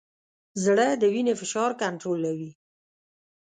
[0.63, 2.51] زړه د وینې فشار کنټرولوي.